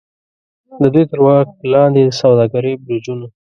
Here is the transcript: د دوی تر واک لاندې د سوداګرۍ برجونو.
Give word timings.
د 0.81 0.83
دوی 0.93 1.03
تر 1.11 1.19
واک 1.25 1.47
لاندې 1.73 2.01
د 2.05 2.09
سوداګرۍ 2.21 2.73
برجونو. 2.85 3.27